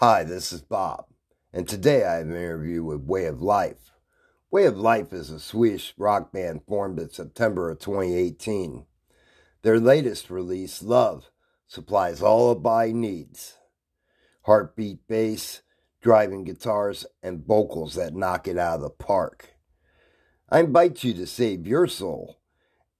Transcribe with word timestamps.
Hi, 0.00 0.24
this 0.24 0.52
is 0.52 0.60
Bob, 0.60 1.06
and 1.54 1.66
today 1.66 2.04
I 2.04 2.16
have 2.16 2.26
an 2.26 2.36
interview 2.36 2.84
with 2.84 3.00
Way 3.00 3.24
of 3.24 3.40
Life. 3.40 3.92
Way 4.50 4.66
of 4.66 4.78
Life 4.78 5.10
is 5.14 5.30
a 5.30 5.40
Swedish 5.40 5.94
rock 5.96 6.32
band 6.32 6.64
formed 6.68 6.98
in 6.98 7.08
September 7.08 7.70
of 7.70 7.78
2018. 7.78 8.84
Their 9.62 9.80
latest 9.80 10.28
release, 10.28 10.82
Love, 10.82 11.30
supplies 11.66 12.20
all 12.20 12.50
a 12.50 12.54
body 12.54 12.92
needs 12.92 13.54
heartbeat 14.42 15.08
bass, 15.08 15.62
driving 16.02 16.44
guitars, 16.44 17.06
and 17.22 17.46
vocals 17.46 17.94
that 17.94 18.14
knock 18.14 18.46
it 18.46 18.58
out 18.58 18.74
of 18.74 18.82
the 18.82 18.90
park. 18.90 19.54
I 20.50 20.60
invite 20.60 21.04
you 21.04 21.14
to 21.14 21.26
save 21.26 21.66
your 21.66 21.86
soul 21.86 22.38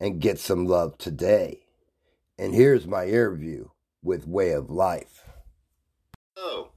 and 0.00 0.18
get 0.18 0.38
some 0.38 0.64
love 0.64 0.96
today. 0.96 1.66
And 2.38 2.54
here's 2.54 2.86
my 2.86 3.04
interview 3.04 3.68
with 4.02 4.26
Way 4.26 4.52
of 4.52 4.70
Life. 4.70 5.24
Hello. 6.34 6.70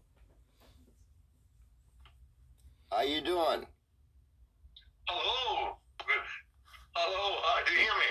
How 2.92 3.02
you 3.02 3.22
doing? 3.22 3.66
Hello. 5.08 5.78
Hello. 6.96 7.36
Do 7.66 7.74
you 7.74 7.80
hear 7.80 7.94
me? 7.94 8.10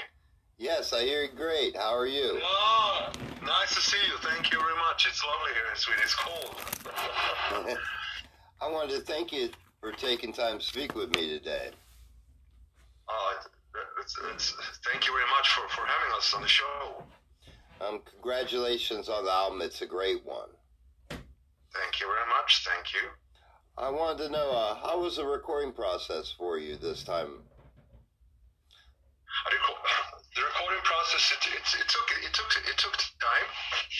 Yes, 0.56 0.92
I 0.92 1.02
hear 1.02 1.24
you 1.24 1.30
great. 1.36 1.76
How 1.76 1.96
are 1.96 2.06
you? 2.06 2.38
Oh, 2.40 3.10
nice 3.42 3.74
to 3.74 3.80
see 3.80 3.98
you. 4.06 4.16
Thank 4.22 4.52
you 4.52 4.58
very 4.60 4.76
much. 4.76 5.06
It's 5.08 5.22
lovely 5.24 5.52
here 5.52 5.64
in 5.70 5.76
Sweden. 5.76 6.02
It's 6.04 6.14
cold. 6.14 7.76
I 8.60 8.70
wanted 8.70 8.94
to 8.94 9.00
thank 9.00 9.32
you 9.32 9.48
for 9.80 9.90
taking 9.92 10.32
time 10.32 10.60
to 10.60 10.64
speak 10.64 10.94
with 10.94 11.12
me 11.16 11.28
today. 11.28 11.70
Uh, 13.08 13.34
it's, 14.00 14.16
it's, 14.32 14.56
thank 14.90 15.06
you 15.08 15.12
very 15.12 15.28
much 15.36 15.48
for, 15.48 15.68
for 15.74 15.86
having 15.86 16.16
us 16.16 16.32
on 16.34 16.42
the 16.42 16.48
show. 16.48 17.02
Um, 17.80 18.00
congratulations 18.12 19.08
on 19.08 19.24
the 19.24 19.32
album. 19.32 19.60
It's 19.60 19.82
a 19.82 19.86
great 19.86 20.24
one. 20.24 20.50
Thank 21.10 22.00
you 22.00 22.06
very 22.06 22.28
much. 22.28 22.64
Thank 22.64 22.94
you. 22.94 23.08
I 23.78 23.90
wanted 23.90 24.26
to 24.26 24.30
know 24.30 24.50
uh, 24.50 24.74
how 24.74 24.98
was 24.98 25.16
the 25.16 25.24
recording 25.24 25.70
process 25.70 26.34
for 26.36 26.58
you 26.58 26.74
this 26.74 27.04
time? 27.04 27.30
The 30.34 30.42
recording 30.42 30.82
process 30.82 31.30
it, 31.30 31.46
it, 31.46 31.62
it 31.62 31.86
took 31.86 32.10
it 32.26 32.32
took 32.34 32.50
it 32.58 32.76
took 32.76 32.96
time. 32.98 33.48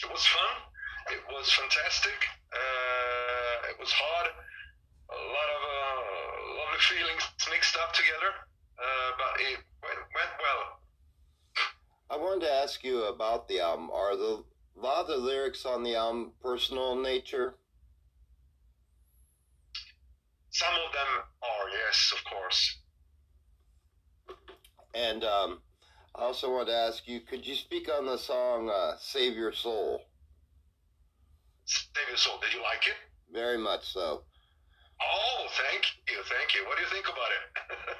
It 0.02 0.11
was 0.11 0.27
fun. 0.27 1.14
It 1.14 1.22
was 1.30 1.52
fantastic. 1.52 2.19
Uh, 2.50 3.70
it 3.70 3.78
was 3.78 3.92
hard. 3.94 4.27
A 4.27 5.14
lot 5.14 5.48
of 5.55 5.61
uh, 5.62 5.98
lovely 6.58 6.83
feelings 6.83 7.22
mixed 7.48 7.77
up 7.77 7.92
together, 7.92 8.34
uh, 8.83 9.11
but 9.14 9.41
it 9.41 9.62
went, 9.86 10.02
went 10.11 10.34
well. 10.42 10.83
I 12.11 12.17
wanted 12.17 12.47
to 12.47 12.52
ask 12.52 12.83
you 12.83 13.05
about 13.05 13.47
the 13.47 13.61
album. 13.61 13.91
Are 13.95 14.17
the 14.17 14.42
a 14.77 14.80
lot 14.83 15.02
of 15.02 15.06
the 15.06 15.19
lyrics 15.19 15.64
on 15.64 15.84
the 15.84 15.95
album 15.95 16.33
personal 16.42 16.95
in 16.95 17.02
nature? 17.02 17.55
Some 20.50 20.74
of 20.74 20.92
them 20.92 21.22
are, 21.42 21.68
yes, 21.70 22.12
of 22.16 22.24
course. 22.24 22.78
And 24.94 25.24
um, 25.24 25.60
I 26.14 26.22
also 26.22 26.50
want 26.50 26.68
to 26.68 26.74
ask 26.74 27.06
you, 27.06 27.20
could 27.20 27.46
you 27.46 27.55
speak 27.55 27.88
on 27.88 28.06
the 28.06 28.18
song 28.18 28.70
uh, 28.70 28.96
"Save 28.98 29.36
Your 29.36 29.52
Soul"? 29.52 30.00
Save 31.64 32.08
Your 32.08 32.16
Soul. 32.16 32.38
Did 32.40 32.55
you 32.55 32.62
like 32.62 32.86
it? 32.86 32.96
Very 33.32 33.58
much 33.58 33.92
so. 33.92 34.22
Oh, 35.00 35.46
thank 35.50 35.84
you, 36.08 36.16
thank 36.24 36.55
you. 36.55 36.66
What 36.66 36.77
do 36.77 36.83
you 36.83 36.88
think 36.90 37.06
about 37.06 37.30
it? 37.30 37.96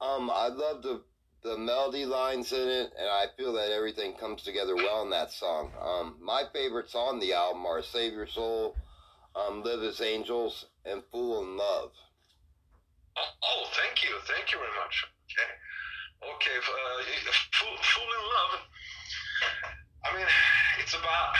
um, 0.00 0.30
I 0.30 0.48
love 0.48 0.82
the 0.82 1.02
the 1.42 1.56
melody 1.56 2.04
lines 2.04 2.52
in 2.52 2.68
it, 2.68 2.92
and 2.98 3.08
I 3.08 3.26
feel 3.36 3.52
that 3.54 3.70
everything 3.70 4.14
comes 4.14 4.42
together 4.42 4.76
well 4.76 5.02
in 5.02 5.10
that 5.10 5.30
song. 5.30 5.70
Um, 5.80 6.16
my 6.20 6.44
favorites 6.52 6.94
on 6.94 7.20
the 7.20 7.32
album 7.32 7.64
are 7.66 7.82
"Save 7.82 8.12
Your 8.12 8.26
Soul," 8.26 8.76
um, 9.34 9.62
"Live 9.62 9.82
as 9.82 10.00
Angels," 10.00 10.66
and 10.90 11.02
"Fool 11.12 11.42
in 11.42 11.56
Love." 11.56 11.92
Oh, 13.16 13.30
oh, 13.42 13.64
thank 13.74 14.02
you, 14.02 14.10
thank 14.26 14.52
you 14.52 14.58
very 14.58 14.76
much. 14.80 15.04
Okay, 15.28 15.50
okay, 16.34 16.56
uh, 16.56 17.32
"Fool, 17.52 17.76
Fool 17.82 18.10
in 18.10 18.24
Love." 18.24 18.54
I 20.04 20.16
mean, 20.16 20.26
it's 20.80 20.94
about 20.94 21.34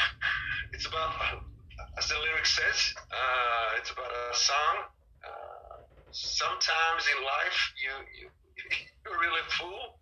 it's 0.72 0.86
about 0.86 1.12
as 1.98 2.08
the 2.08 2.14
lyric 2.14 2.46
says, 2.46 2.94
uh, 3.10 3.78
it's 3.78 3.90
about 3.90 4.10
a 4.10 4.36
song. 4.36 4.76
Uh, 5.24 5.76
sometimes 6.12 7.02
in 7.10 7.18
life, 7.24 7.58
you 7.82 7.92
you 8.14 8.26
you're 9.04 9.18
really 9.18 9.42
fool, 9.58 9.98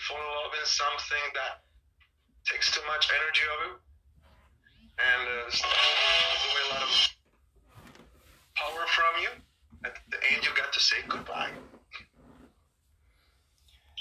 love 0.00 0.52
in 0.58 0.66
something 0.66 1.24
that 1.34 1.64
takes 2.44 2.70
too 2.72 2.82
much 2.86 3.08
energy 3.08 3.44
of 3.46 3.58
you, 3.68 3.72
and 5.00 5.22
uh, 5.28 5.48
away 5.48 6.62
a 6.66 6.74
lot 6.74 6.82
of 6.82 7.19
power 8.60 8.84
from 8.86 9.22
you. 9.22 9.30
At 9.84 9.96
the 10.10 10.18
end, 10.32 10.44
you 10.44 10.52
got 10.54 10.72
to 10.72 10.80
say 10.80 10.96
goodbye, 11.08 11.48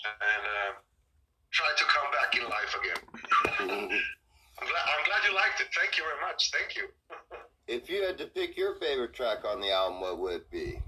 and 0.04 0.44
uh, 0.44 0.74
try 1.52 1.72
to 1.78 1.86
come 1.86 2.12
back 2.12 2.36
in 2.36 2.44
life 2.44 2.76
again. 2.76 3.00
I'm 4.62 4.68
glad, 4.68 4.86
I'm 4.92 5.04
glad 5.06 5.22
you 5.26 5.34
liked 5.34 5.62
it. 5.62 5.68
Thank 5.74 5.98
you 5.98 6.04
very 6.04 6.20
much. 6.20 6.52
Thank 6.52 6.76
you. 6.76 6.90
if 7.68 7.90
you 7.90 8.04
had 8.04 8.18
to 8.18 8.26
pick 8.26 8.58
your 8.58 8.76
favorite 8.76 9.14
track 9.14 9.46
on 9.46 9.62
the 9.62 9.72
album, 9.72 10.02
what 10.02 10.20
would 10.20 10.34
it 10.34 10.52
be? 10.52 10.80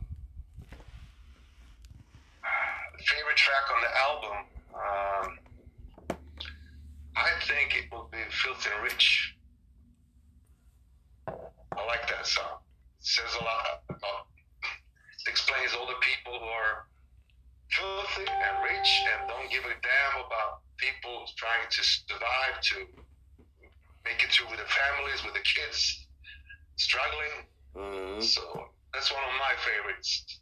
favorite 3.02 3.38
track 3.38 3.66
on 3.74 3.82
the 3.82 3.92
album, 3.98 4.38
um, 4.76 6.18
I 7.16 7.30
think 7.42 7.76
it 7.76 7.92
will 7.92 8.10
be 8.12 8.18
Filthy 8.30 8.70
Rich. 8.84 9.36
I 11.28 11.86
like 11.88 12.08
that 12.10 12.28
song. 12.28 12.60
Says 13.02 13.34
a 13.40 13.44
lot. 13.44 13.82
About, 13.90 14.30
explains 15.28 15.74
all 15.74 15.88
the 15.88 16.00
people 16.02 16.38
who 16.40 16.46
are 16.46 16.86
filthy 17.70 18.30
and 18.30 18.64
rich 18.64 19.02
and 19.10 19.28
don't 19.28 19.50
give 19.50 19.66
a 19.66 19.74
damn 19.82 20.26
about 20.26 20.62
people 20.78 21.26
trying 21.36 21.66
to 21.70 21.84
survive, 21.84 22.62
to 22.62 22.76
make 24.06 24.24
it 24.24 24.30
through 24.32 24.50
with 24.50 24.58
their 24.58 24.68
families, 24.68 25.24
with 25.26 25.34
the 25.34 25.42
kids, 25.42 26.08
struggling. 26.76 27.48
Mm-hmm. 27.76 28.22
So 28.22 28.70
that's 28.94 29.12
one 29.12 29.24
of 29.24 29.34
my 29.40 29.54
favorites. 29.66 30.40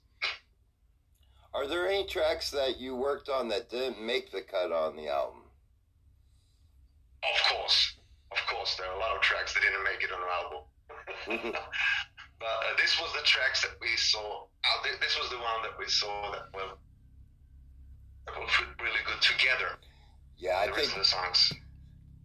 Are 1.53 1.67
there 1.67 1.87
any 1.87 2.05
tracks 2.07 2.51
that 2.51 2.77
you 2.77 2.95
worked 2.95 3.29
on 3.29 3.47
that 3.49 3.69
didn't 3.69 4.01
make 4.01 4.31
the 4.31 4.41
cut 4.41 4.71
on 4.71 4.95
the 4.95 5.07
album? 5.07 5.43
Of 7.23 7.53
course, 7.53 7.95
of 8.31 8.37
course, 8.47 8.75
there 8.75 8.87
are 8.87 8.95
a 8.95 8.99
lot 8.99 9.15
of 9.15 9.21
tracks 9.21 9.53
that 9.53 9.61
didn't 9.61 9.83
make 9.83 10.03
it 10.03 10.11
on 10.11 10.21
the 10.21 11.39
album. 11.39 11.55
but 12.39 12.47
uh, 12.47 12.75
this 12.77 13.00
was 13.00 13.11
the 13.13 13.25
tracks 13.25 13.61
that 13.61 13.75
we 13.81 13.95
saw. 13.97 14.44
Uh, 14.63 14.88
this 15.01 15.17
was 15.19 15.29
the 15.29 15.38
one 15.38 15.61
that 15.63 15.77
we 15.77 15.85
saw 15.88 16.31
that 16.31 16.47
will 16.53 16.77
that 18.25 18.39
will 18.39 18.47
fit 18.47 18.67
really 18.81 19.03
good 19.05 19.22
together. 19.22 19.77
Yeah, 20.38 20.57
I 20.57 20.72
think 20.72 20.95
the 20.95 21.03
songs. 21.03 21.51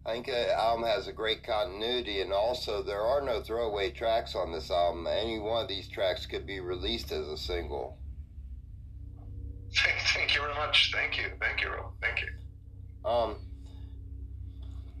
I 0.05 0.13
think 0.13 0.27
the 0.27 0.53
album 0.53 0.85
has 0.85 1.07
a 1.07 1.13
great 1.13 1.43
continuity, 1.43 2.21
and 2.21 2.31
also 2.31 2.83
there 2.83 3.01
are 3.01 3.21
no 3.21 3.41
throwaway 3.41 3.91
tracks 3.91 4.35
on 4.35 4.51
this 4.51 4.69
album. 4.69 5.07
Any 5.07 5.39
one 5.39 5.63
of 5.63 5.67
these 5.67 5.89
tracks 5.89 6.25
could 6.25 6.45
be 6.45 6.59
released 6.59 7.11
as 7.11 7.27
a 7.27 7.37
single. 7.37 7.97
Thank, 9.75 9.99
thank 10.13 10.35
you 10.35 10.41
very 10.41 10.53
much. 10.53 10.91
Thank 10.93 11.17
you. 11.17 11.31
Thank 11.41 11.61
you, 11.61 11.69
Rob. 11.69 11.91
Thank 12.01 12.21
you. 12.21 13.09
Um, 13.09 13.35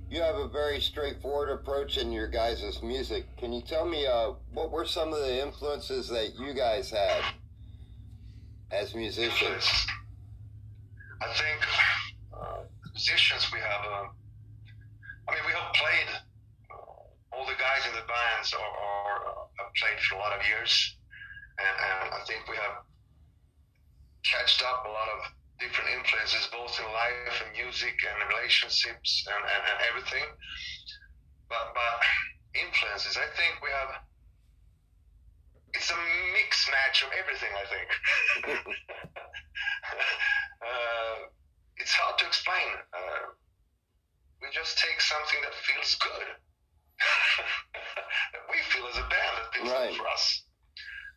you 0.09 0.21
have 0.21 0.35
a 0.35 0.47
very 0.47 0.79
straightforward 0.79 1.49
approach 1.49 1.97
in 1.97 2.11
your 2.11 2.27
guys' 2.27 2.79
music. 2.83 3.25
Can 3.37 3.51
you 3.51 3.61
tell 3.61 3.85
me 3.85 4.05
uh, 4.05 4.33
what 4.53 4.71
were 4.71 4.85
some 4.85 5.11
of 5.11 5.19
the 5.19 5.41
influences 5.41 6.07
that 6.09 6.35
you 6.39 6.53
guys 6.53 6.89
had 6.89 7.23
as 8.71 8.93
musicians? 8.93 9.87
I 11.21 11.33
think 11.33 11.59
uh, 12.33 12.57
musicians 12.93 13.51
we 13.51 13.59
have. 13.59 13.85
Uh, 13.85 14.07
I 15.27 15.33
mean, 15.33 15.43
we 15.47 15.53
have 15.53 15.73
played. 15.73 16.09
Uh, 16.69 17.35
all 17.35 17.45
the 17.45 17.57
guys 17.57 17.85
in 17.87 17.93
the 17.93 18.05
bands 18.05 18.53
are, 18.53 18.61
are 18.61 19.17
uh, 19.25 19.63
have 19.63 19.73
played 19.73 19.99
for 20.07 20.15
a 20.15 20.19
lot 20.19 20.37
of 20.37 20.45
years, 20.47 20.97
and, 21.57 21.67
and 21.67 22.13
I 22.13 22.19
think 22.27 22.47
we 22.47 22.55
have 22.57 22.83
catched 24.23 24.61
up 24.63 24.85
a 24.85 24.89
lot 24.89 25.07
of 25.17 25.31
different 25.59 25.89
influences, 25.95 26.47
both 26.51 26.75
in 26.79 26.85
life 26.91 27.35
and 27.43 27.51
music 27.55 27.95
and 28.03 28.17
relationships 28.29 29.25
and, 29.27 29.43
and, 29.43 29.63
and 29.71 29.79
everything. 29.87 30.27
But, 31.47 31.71
but 31.73 31.95
influences, 32.55 33.17
I 33.17 33.27
think 33.35 33.61
we 33.61 33.69
have. 33.71 34.01
It's 35.75 35.91
a 35.91 35.99
mix 36.33 36.69
match 36.71 37.03
of 37.03 37.11
everything. 37.11 37.51
I 37.51 37.65
think. 37.67 37.87
uh, 40.63 41.15
it's 41.77 41.91
hard 41.91 42.17
to 42.19 42.25
explain. 42.25 42.79
Uh, 42.95 43.35
we 44.41 44.47
just 44.51 44.77
take 44.79 44.99
something 45.01 45.39
that 45.43 45.53
feels 45.67 45.95
good. 45.99 46.27
that 48.31 48.45
we 48.51 48.57
feel 48.71 48.87
as 48.87 48.97
a 48.97 49.07
band 49.11 49.33
that 49.35 49.47
feels 49.51 49.69
right. 49.69 49.91
good 49.91 49.99
for 49.99 50.07
us 50.07 50.45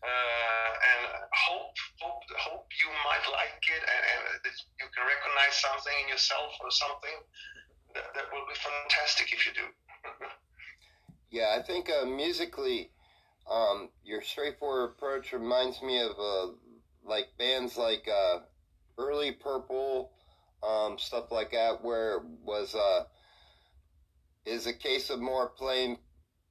uh, 0.02 0.70
and 0.78 1.02
hope 1.34 1.74
hope 1.98 2.22
hope 2.38 2.66
you 2.78 2.90
might 3.02 3.26
like 3.34 3.62
it 3.66 3.82
and, 3.82 4.02
and 4.14 4.17
that 4.44 4.56
you 4.80 4.88
can 4.94 5.04
recognize 5.06 5.56
something 5.58 5.96
in 6.04 6.08
yourself 6.08 6.52
or 6.62 6.70
something 6.70 7.16
that, 7.94 8.04
that 8.14 8.26
will 8.32 8.46
be 8.46 8.58
fantastic 8.58 9.32
if 9.32 9.46
you 9.46 9.52
do 9.54 9.66
yeah 11.30 11.56
i 11.58 11.62
think 11.62 11.90
uh, 11.90 12.04
musically 12.04 12.90
um, 13.50 13.88
your 14.04 14.22
straightforward 14.22 14.90
approach 14.90 15.32
reminds 15.32 15.80
me 15.82 16.02
of 16.02 16.12
uh, 16.18 16.52
like 17.04 17.28
bands 17.38 17.76
like 17.76 18.06
uh, 18.06 18.40
early 18.98 19.32
Purple, 19.32 20.10
um, 20.62 20.98
stuff 20.98 21.30
like 21.30 21.52
that, 21.52 21.82
where 21.82 22.16
it 22.16 22.22
was 22.44 22.74
uh, 22.74 23.04
is 24.44 24.66
a 24.66 24.72
case 24.72 25.08
of 25.08 25.20
more 25.20 25.48
playing 25.48 25.98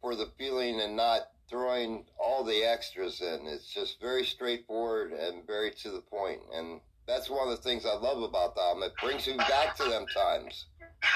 for 0.02 0.16
the 0.16 0.30
feeling 0.38 0.80
and 0.82 0.96
not 0.96 1.22
throwing 1.50 2.06
all 2.20 2.44
the 2.44 2.64
extras 2.64 3.22
in. 3.22 3.46
It's 3.46 3.72
just 3.72 4.02
very 4.02 4.26
straightforward 4.26 5.12
and 5.12 5.46
very 5.46 5.72
to 5.72 5.92
the 5.92 6.02
point, 6.02 6.40
and 6.54 6.82
that's 7.08 7.32
one 7.32 7.48
of 7.48 7.56
the 7.56 7.64
things 7.64 7.86
I 7.88 7.96
love 7.96 8.22
about 8.22 8.56
them. 8.56 8.84
It 8.84 8.92
brings 9.02 9.26
you 9.26 9.38
back 9.38 9.76
to 9.78 9.84
them 9.88 10.06
times. 10.12 10.68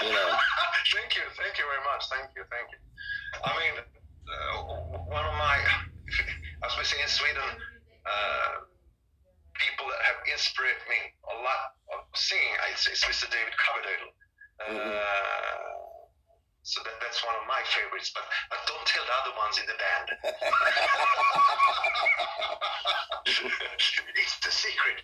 You 0.01 0.09
know. 0.09 0.29
thank 0.95 1.15
you, 1.19 1.27
thank 1.35 1.59
you 1.59 1.65
very 1.67 1.83
much. 1.83 2.07
Thank 2.07 2.31
you, 2.33 2.43
thank 2.47 2.71
you. 2.71 2.79
I 3.43 3.51
mean, 3.59 3.75
uh, 3.77 4.55
one 5.11 5.25
of 5.27 5.35
my, 5.35 5.57
as 6.65 6.71
we 6.79 6.83
say 6.87 6.95
in 7.03 7.11
Sweden, 7.11 7.51
uh, 8.07 8.63
people 9.59 9.85
that 9.91 10.01
have 10.07 10.19
inspired 10.31 10.79
me 10.87 10.99
a 11.27 11.35
lot 11.43 11.75
of 11.91 12.07
singing, 12.15 12.55
I'd 12.65 12.79
say, 12.79 12.95
is 12.95 13.03
Mr. 13.03 13.27
David 13.27 13.53
Coverdale. 13.59 14.09
Uh, 14.61 14.71
mm-hmm. 14.71 15.90
So 16.63 16.79
that, 16.83 16.93
that's 17.01 17.25
one 17.25 17.33
of 17.41 17.47
my 17.47 17.59
favorites, 17.65 18.11
but, 18.13 18.23
but 18.49 18.59
don't 18.67 18.85
tell 18.85 19.03
the 19.03 19.11
other 19.17 19.31
ones 19.37 19.57
in 19.57 19.65
the 19.65 19.73
band. 19.81 20.11
it's 24.21 24.37
the 24.45 24.51
secret. 24.51 25.01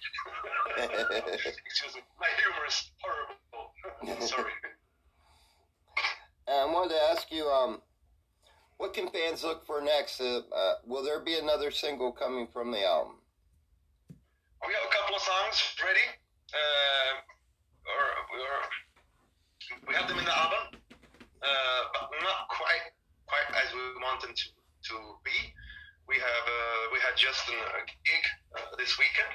Excuse 1.66 1.96
me, 1.96 2.02
my 2.20 2.28
humor 2.38 2.68
is 2.68 2.92
horrible. 3.02 3.74
Sorry. 4.28 4.52
I 6.48 6.66
wanted 6.66 6.94
to 6.94 7.02
ask 7.12 7.32
you, 7.32 7.50
um, 7.50 7.82
what 8.78 8.94
can 8.94 9.10
fans 9.10 9.44
look 9.44 9.66
for 9.66 9.82
next? 9.82 10.22
Uh, 10.22 10.42
uh, 10.56 10.76
will 10.86 11.02
there 11.04 11.20
be 11.20 11.40
another 11.40 11.72
single 11.72 12.12
coming 12.12 12.48
from 12.54 12.70
the 12.72 12.86
album? 12.86 13.16
We 14.66 14.74
have 14.74 14.84
a 14.88 14.92
couple 14.94 15.16
of 15.16 15.22
songs 15.22 15.76
ready. 15.84 16.00
Uh, 16.54 17.18
or, 17.90 18.04
or, 18.40 18.48
we 19.88 19.96
have 19.96 20.08
them 20.08 20.20
in 20.20 20.26
the 20.26 20.38
album, 20.38 20.80
uh, 21.42 21.82
but 21.94 22.10
not 22.24 22.48
quite 22.50 22.94
quite 23.28 23.50
as 23.60 23.70
we 23.74 23.82
want 24.02 24.22
them 24.22 24.34
to, 24.34 24.46
to 24.90 24.96
be. 25.24 25.38
We 26.08 26.16
have 26.16 26.46
uh, 26.48 26.84
we 26.94 27.00
had 27.04 27.16
just 27.20 27.48
a 27.50 27.84
gig 27.86 28.24
uh, 28.56 28.76
this 28.78 28.98
weekend. 28.98 29.34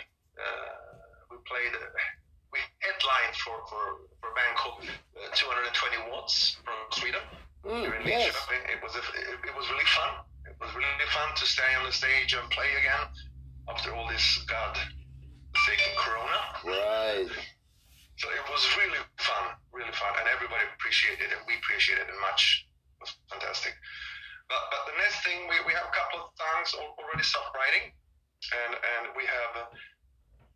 we 1.30 1.36
played 1.44 1.74
we 2.52 2.60
headlined 2.84 3.36
for, 3.40 3.56
for, 3.64 4.04
for 4.20 4.28
a 4.28 4.34
band 4.36 4.54
called 4.60 4.84
220 4.84 6.12
Watts 6.12 6.60
from 6.60 6.76
Sweden. 6.92 7.24
Mm, 7.64 7.88
yes. 8.04 8.28
It 8.68 8.82
was 8.84 8.92
a, 8.92 9.02
it, 9.16 9.40
it, 9.48 9.54
was 9.56 9.64
really 9.72 9.88
fun. 9.88 10.20
It 10.44 10.56
was 10.60 10.68
really 10.76 11.08
fun 11.08 11.32
to 11.36 11.46
stay 11.46 11.72
on 11.80 11.86
the 11.86 11.92
stage 11.92 12.34
and 12.34 12.44
play 12.50 12.68
again 12.76 13.08
after 13.68 13.94
all 13.94 14.08
this 14.08 14.44
god 14.48 14.76
taking 15.66 15.94
Corona. 15.96 16.40
Right. 16.64 17.30
So 18.16 18.28
it 18.28 18.44
was 18.50 18.62
really 18.76 18.98
fun, 19.18 19.56
couple 26.72 26.96
already 27.04 27.24
stopped 27.24 27.52
writing, 27.56 27.92
and 27.92 28.72
and 28.74 29.04
we 29.16 29.24
have 29.28 29.68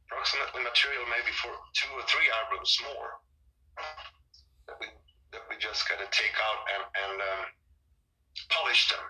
approximately 0.09 0.63
material 0.65 1.05
maybe 1.13 1.33
for 1.37 1.53
two 1.77 1.93
or 1.93 2.03
three 2.09 2.29
albums 2.33 2.73
more 2.89 3.21
that 4.69 4.77
we 4.81 4.87
that 5.33 5.43
we 5.49 5.57
just 5.61 5.89
gotta 5.89 6.09
take 6.11 6.37
out 6.41 6.61
and 6.73 6.85
and 7.05 7.17
um, 7.21 7.43
polish 8.49 8.89
them. 8.89 9.05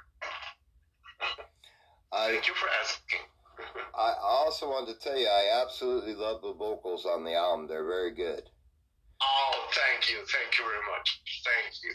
I, 2.13 2.31
Thank 2.31 2.49
you 2.49 2.55
for 2.55 2.69
asking. 2.83 3.25
I 3.95 4.15
also 4.21 4.69
wanted 4.69 4.95
to 4.95 5.01
tell 5.01 5.19
you, 5.19 5.27
I 5.27 5.63
absolutely 5.63 6.15
love 6.15 6.43
the 6.43 6.53
vocals 6.53 7.07
on 7.07 7.25
the 7.25 7.35
album. 7.35 7.67
They're 7.67 7.87
very 7.87 8.13
good. 8.13 8.43
Oh, 9.23 9.69
thank 9.73 10.11
you. 10.11 10.19
Thank 10.29 10.59
you 10.59 10.65
very 10.65 10.85
much. 10.93 11.23
Thank 11.45 11.75
you. 11.83 11.95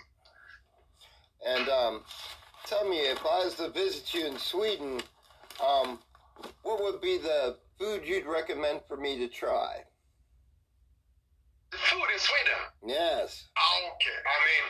And 1.46 1.70
um, 1.70 2.04
tell 2.66 2.88
me, 2.88 2.98
if 2.98 3.20
I 3.26 3.46
was 3.46 3.56
to 3.56 3.70
visit 3.70 4.14
you 4.14 4.28
in 4.28 4.38
Sweden, 4.38 5.02
um, 5.66 6.00
what 6.64 6.82
would 6.82 7.02
be 7.02 7.18
the 7.18 7.58
food 7.78 8.02
you'd 8.06 8.26
recommend 8.26 8.82
for 8.88 8.98
me 8.98 9.18
to 9.20 9.28
try? 9.28 9.84
The 11.72 11.78
food 11.78 12.08
in 12.14 12.20
Sweden? 12.20 12.62
Yes. 12.86 13.48
Okay. 13.58 14.20
I 14.26 14.38
mean, 14.46 14.66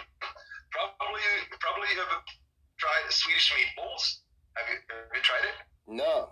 probably, 0.71 1.21
probably 1.59 1.87
you 1.93 1.99
have 1.99 2.23
tried 2.77 3.09
Swedish 3.09 3.53
meatballs. 3.53 4.19
Have 4.55 4.67
you, 4.69 4.75
have 4.89 5.15
you 5.15 5.21
tried 5.21 5.45
it? 5.45 5.55
No. 5.87 6.29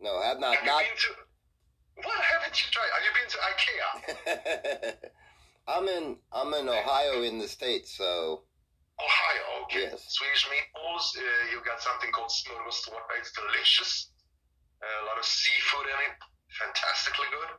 No, 0.00 0.16
I 0.16 0.26
have 0.26 0.40
not. 0.40 0.56
Have 0.56 0.66
not... 0.66 0.82
You 0.82 0.88
been 0.88 0.98
to, 0.98 2.08
what 2.08 2.20
haven't 2.20 2.62
you 2.62 2.70
tried? 2.70 2.88
Have 2.94 3.04
you 3.04 3.12
been 3.18 3.30
to 3.30 3.38
IKEA? 4.32 5.10
I'm 5.68 5.88
in 5.88 6.16
I'm 6.32 6.54
in 6.54 6.68
Ohio 6.68 7.22
in 7.22 7.38
the 7.38 7.48
states, 7.48 7.96
so. 7.96 8.42
Ohio, 9.00 9.44
okay. 9.64 9.88
Yes. 9.88 10.04
Swedish 10.08 10.44
meatballs. 10.52 11.16
Uh, 11.16 11.22
you 11.52 11.64
got 11.64 11.80
something 11.80 12.12
called 12.12 12.30
smörgåstårta. 12.30 13.12
It's 13.18 13.32
delicious. 13.32 14.12
Uh, 14.82 14.86
a 14.86 15.04
lot 15.08 15.18
of 15.18 15.24
seafood 15.24 15.86
in 15.88 15.98
it. 16.08 16.14
Fantastically 16.60 17.30
good. 17.30 17.50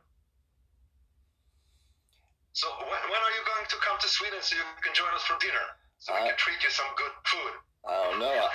So 2.52 2.68
when, 2.78 3.02
when 3.10 3.20
are 3.26 3.34
you 3.34 3.44
going 3.48 3.66
to 3.66 3.76
come 3.80 3.98
to 3.98 4.08
Sweden 4.08 4.38
so 4.42 4.56
you 4.56 4.62
can 4.82 4.94
join 4.94 5.12
us 5.14 5.22
for 5.22 5.38
dinner? 5.40 5.66
So 5.98 6.12
we 6.14 6.28
can 6.28 6.36
treat 6.36 6.62
you 6.62 6.70
some 6.70 6.90
good 6.96 7.14
food. 7.24 7.54
I 7.88 8.10
don't 8.10 8.20
know. 8.20 8.46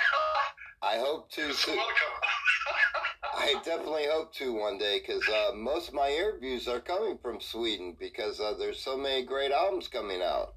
I, 0.82 0.94
I 0.94 0.98
hope 0.98 1.30
to. 1.32 1.52
So 1.52 1.74
welcome. 1.74 2.14
I 3.34 3.54
definitely 3.64 4.06
hope 4.06 4.34
to 4.34 4.52
one 4.52 4.78
day 4.78 5.00
because 5.00 5.26
uh, 5.28 5.52
most 5.54 5.88
of 5.88 5.94
my 5.94 6.10
interviews 6.10 6.68
are 6.68 6.80
coming 6.80 7.18
from 7.18 7.40
Sweden 7.40 7.96
because 7.98 8.40
uh, 8.40 8.54
there's 8.58 8.80
so 8.80 8.96
many 8.96 9.24
great 9.24 9.52
albums 9.52 9.88
coming 9.88 10.22
out. 10.22 10.54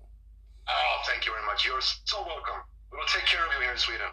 Oh, 0.72 0.96
thank 1.06 1.26
you 1.26 1.32
very 1.34 1.46
much. 1.46 1.66
You're 1.66 1.82
so 1.82 2.24
welcome. 2.26 2.64
We 2.92 2.98
will 2.98 3.06
take 3.08 3.26
care 3.26 3.46
of 3.46 3.52
you 3.54 3.62
here 3.62 3.72
in 3.72 3.78
Sweden. 3.78 4.08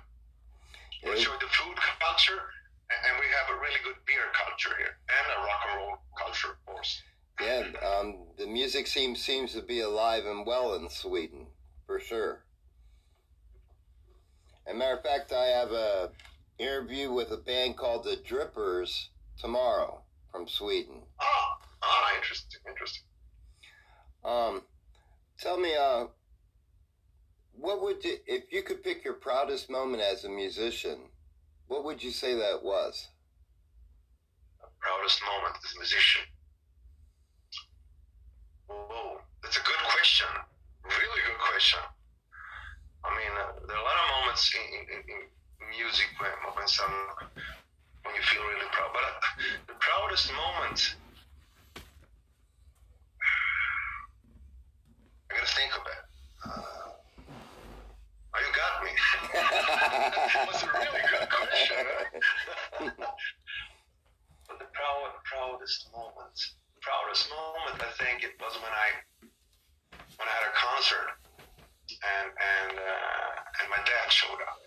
Show 1.04 1.32
you 1.32 1.38
the 1.38 1.46
food 1.46 1.76
culture, 2.00 2.42
and 2.90 3.18
we 3.20 3.26
have 3.30 3.56
a 3.56 3.60
really 3.60 3.78
good 3.84 3.94
beer 4.06 4.26
culture 4.34 4.74
here, 4.76 4.98
and 5.08 5.26
a 5.30 5.46
rock 5.46 5.60
and 5.70 5.78
roll 5.78 5.98
culture, 6.18 6.48
of 6.50 6.66
course. 6.66 7.02
Yeah, 7.40 7.70
um, 7.86 8.26
the 8.36 8.46
music 8.46 8.88
scene 8.88 9.14
seems 9.14 9.52
to 9.52 9.62
be 9.62 9.80
alive 9.80 10.26
and 10.26 10.44
well 10.44 10.74
in 10.74 10.90
Sweden, 10.90 11.46
for 11.86 12.00
sure. 12.00 12.42
As 14.66 14.74
a 14.74 14.76
matter 14.76 14.96
of 14.96 15.02
fact, 15.02 15.32
I 15.32 15.46
have 15.46 15.70
a 15.70 16.10
interview 16.58 17.12
with 17.12 17.30
a 17.30 17.36
band 17.36 17.76
called 17.76 18.04
the 18.04 18.16
Drippers 18.16 19.08
tomorrow 19.38 20.02
from 20.32 20.48
Sweden. 20.48 21.02
Oh, 21.20 21.48
oh 21.82 22.12
interesting, 22.16 22.60
interesting. 22.68 23.04
Um, 24.24 24.62
tell 25.38 25.58
me, 25.58 25.74
uh, 25.76 26.06
what 27.58 27.82
would 27.82 28.04
you, 28.04 28.16
if 28.26 28.52
you 28.52 28.62
could 28.62 28.82
pick 28.82 29.04
your 29.04 29.14
proudest 29.14 29.70
moment 29.70 30.02
as 30.02 30.24
a 30.24 30.28
musician, 30.28 30.98
what 31.66 31.84
would 31.84 32.02
you 32.02 32.10
say 32.10 32.34
that 32.34 32.62
was? 32.62 33.08
The 34.60 34.68
proudest 34.80 35.20
moment 35.24 35.56
as 35.64 35.74
a 35.74 35.78
musician. 35.78 36.22
Oh, 38.70 39.20
that's 39.42 39.56
a 39.56 39.62
good 39.62 39.82
question. 39.92 40.28
Really 40.84 41.22
good 41.26 41.38
question. 41.50 41.80
I 43.04 43.10
mean, 43.16 43.32
uh, 43.32 43.66
there 43.66 43.76
are 43.76 43.80
a 43.80 43.84
lot 43.84 43.96
of 43.96 44.10
moments 44.20 44.54
in, 44.54 44.62
in, 44.94 45.00
in 45.08 45.20
music 45.70 46.08
when, 46.18 46.30
when 46.56 46.66
some 46.66 46.92
when 48.04 48.14
you 48.14 48.22
feel 48.22 48.42
really 48.42 48.68
proud. 48.72 48.90
But 48.92 49.02
uh, 49.04 49.20
the 49.68 49.76
proudest 49.78 50.32
moment, 50.32 50.94
I 55.28 55.34
gotta 55.34 55.52
think 55.52 55.72
of 55.76 55.84
it. 55.84 56.02
Uh, 56.44 56.88
oh, 58.32 58.40
you 58.40 58.50
got 58.56 58.82
me. 58.84 58.92
That's 60.48 60.62
a 60.62 60.70
really 60.72 61.02
good 61.04 61.28
question. 61.28 61.76
Huh? 61.84 63.12
but 64.48 64.56
the 64.58 64.70
proud, 64.72 65.10
proudest 65.24 65.90
moment, 65.92 66.36
proudest 66.80 67.28
moment, 67.28 67.76
I 67.82 67.92
think 68.02 68.24
it 68.24 68.40
was 68.40 68.56
when 68.62 68.72
I 68.72 68.88
when 70.16 70.26
I 70.26 70.32
had 70.32 70.48
a 70.48 70.54
concert 70.56 71.12
and 71.92 72.28
and 72.32 72.78
uh, 72.78 73.60
and 73.60 73.66
my 73.70 73.78
dad 73.84 74.08
showed 74.08 74.40
up 74.40 74.58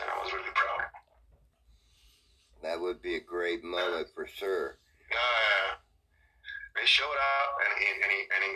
and 0.00 0.10
I 0.10 0.16
was 0.22 0.32
really 0.32 0.54
proud. 0.54 0.90
That 2.62 2.80
would 2.80 3.02
be 3.02 3.16
a 3.16 3.20
great 3.20 3.62
moment 3.62 4.08
for 4.14 4.26
sure. 4.26 4.78
Uh, 5.12 5.76
he 6.80 6.86
showed 6.86 7.04
up 7.04 7.50
and 7.62 7.72
he 7.78 7.86
and 8.02 8.10
he 8.10 8.20
and 8.34 8.42
he, 8.42 8.52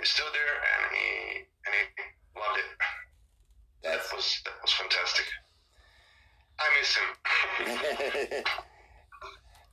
he 0.00 0.04
stood 0.06 0.32
there 0.32 0.41
and 0.52 0.96
he 0.96 1.38
and 1.66 1.74
he 1.74 2.40
loved 2.40 2.58
it. 2.58 2.64
That's, 3.82 4.10
that 4.10 4.16
was 4.16 4.40
that 4.44 4.54
was 4.62 4.72
fantastic. 4.72 5.26
I 6.58 6.66
miss 6.78 6.96
him. 6.96 8.44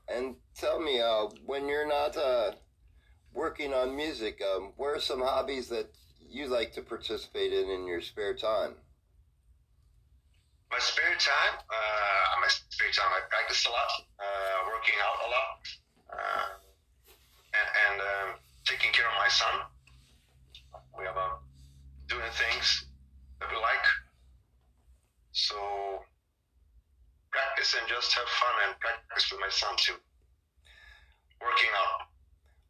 and 0.16 0.36
tell 0.56 0.80
me, 0.80 1.02
uh, 1.02 1.28
when 1.46 1.68
you're 1.68 1.88
not 1.88 2.18
uh, 2.18 2.54
working 3.34 3.74
on 3.74 3.96
music, 3.96 4.42
um, 4.42 4.74
what 4.78 4.88
are 4.88 5.00
some 5.00 5.22
hobbies 5.22 5.68
that 5.70 5.92
you 6.28 6.48
like 6.48 6.74
to 6.74 6.82
participate 6.82 7.54
in 7.54 7.70
in 7.70 7.86
your 7.86 8.02
spare 8.02 8.34
time? 8.34 8.76
my 10.72 10.78
spare 10.80 11.18
time, 11.18 11.56
uh, 11.66 12.42
my 12.42 12.48
spare 12.48 12.94
time, 12.94 13.10
I 13.10 13.26
practice 13.30 13.66
a 13.66 13.72
lot, 13.74 13.92
uh, 14.22 14.58
working 14.70 14.98
out 15.02 15.18
a 15.26 15.30
lot, 15.34 15.60
uh, 16.14 16.50
and, 17.58 17.68
and 17.90 17.98
um, 18.02 18.30
taking 18.66 18.94
care 18.94 19.10
of 19.10 19.18
my 19.18 19.30
son. 19.30 19.66
We 21.00 21.08
uh, 21.08 21.12
doing 22.08 22.32
things 22.32 22.86
that 23.40 23.50
we 23.50 23.56
like. 23.56 23.86
So 25.32 25.56
practice 27.32 27.76
and 27.80 27.88
just 27.88 28.14
have 28.14 28.28
fun 28.28 28.68
and 28.68 28.80
practice 28.80 29.32
with 29.32 29.40
my 29.40 29.50
son 29.50 29.76
too. 29.78 29.94
Working 31.42 31.70
out. 31.78 32.08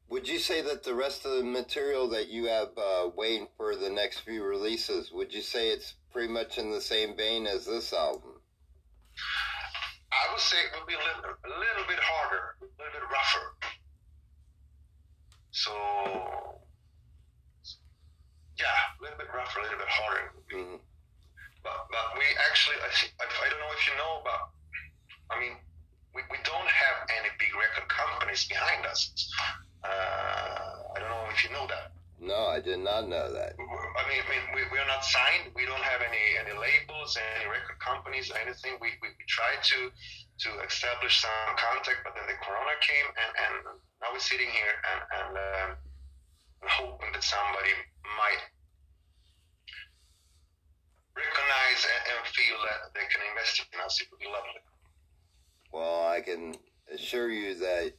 Would 0.09 0.27
you 0.27 0.37
say 0.37 0.61
that 0.61 0.83
the 0.83 0.93
rest 0.93 1.25
of 1.25 1.37
the 1.37 1.43
material 1.43 2.07
that 2.09 2.29
you 2.29 2.45
have 2.45 2.69
uh, 2.77 3.09
waiting 3.15 3.47
for 3.57 3.75
the 3.75 3.89
next 3.89 4.19
few 4.19 4.43
releases, 4.43 5.11
would 5.11 5.33
you 5.33 5.41
say 5.41 5.69
it's 5.69 5.95
pretty 6.11 6.31
much 6.31 6.57
in 6.57 6.71
the 6.71 6.81
same 6.81 7.15
vein 7.15 7.47
as 7.47 7.65
this 7.65 7.93
album? 7.93 8.41
I 10.11 10.31
would 10.31 10.41
say 10.41 10.57
it 10.57 10.77
would 10.77 10.87
be 10.87 10.93
a 10.93 10.97
little, 10.97 11.33
a 11.45 11.49
little 11.49 11.87
bit 11.87 11.99
harder, 11.99 12.55
a 12.61 12.65
little 12.65 12.93
bit 12.93 13.09
rougher. 13.11 13.55
So, 15.51 15.71
yeah, 18.59 18.99
a 18.99 19.01
little 19.01 19.17
bit 19.17 19.31
rougher, 19.33 19.59
a 19.59 19.63
little 19.63 19.79
bit 19.79 19.87
harder. 19.89 20.35
Mm-hmm. 20.51 20.77
But, 21.63 21.79
but 21.91 22.05
we 22.15 22.27
actually, 22.47 22.79
I, 22.79 22.91
I 23.23 23.47
don't 23.49 23.59
know 23.59 23.73
if 23.75 23.83
you 23.87 23.95
know, 23.95 24.21
but 24.23 24.39
I 25.31 25.39
mean, 25.39 25.55
we, 26.15 26.21
we 26.31 26.37
don't 26.43 26.67
have 26.67 26.97
any 27.07 27.31
big 27.39 27.55
record 27.55 27.87
companies 27.87 28.47
behind 28.47 28.85
us. 28.85 29.11
Uh, 29.83 30.91
I 30.91 30.99
don't 30.99 31.09
know 31.09 31.27
if 31.31 31.43
you 31.43 31.51
know 31.51 31.67
that. 31.67 31.95
No, 32.19 32.51
I 32.51 32.59
did 32.59 32.83
not 32.83 33.07
know 33.07 33.31
that. 33.31 33.55
I 33.55 34.03
mean, 34.11 34.19
I 34.19 34.27
mean 34.27 34.43
we, 34.51 34.61
we 34.75 34.77
are 34.79 34.87
not 34.91 35.07
signed. 35.07 35.55
We 35.55 35.63
don't 35.63 35.83
have 35.83 36.03
any, 36.03 36.35
any 36.35 36.51
labels, 36.51 37.15
any 37.15 37.47
record 37.47 37.79
companies, 37.79 38.27
anything. 38.35 38.75
We, 38.83 38.99
we, 38.99 39.15
we 39.15 39.23
tried 39.27 39.63
to 39.71 39.91
to 40.39 40.49
establish 40.63 41.19
some 41.19 41.51
contact, 41.59 41.99
but 42.03 42.15
then 42.15 42.23
the 42.31 42.39
corona 42.39 42.71
came, 42.79 43.07
and, 43.11 43.31
and 43.35 43.55
now 43.99 44.07
we're 44.15 44.23
sitting 44.23 44.47
here 44.47 44.71
and, 44.87 45.01
and 45.11 45.31
um, 45.35 45.69
hoping 46.63 47.11
that 47.13 47.23
somebody 47.23 47.69
might 48.17 48.43
recognize 51.15 51.85
and, 51.85 52.27
feel 52.27 52.57
that 52.63 52.93
they 52.93 53.05
can 53.11 53.21
invest 53.31 53.65
in 53.73 53.79
us. 53.79 54.01
It 54.01 54.07
would 54.11 54.19
be 54.19 54.25
lovely. 54.25 54.61
Well, 55.73 56.07
I 56.07 56.21
can 56.21 56.55
assure 56.93 57.29
you 57.29 57.55
that 57.55 57.93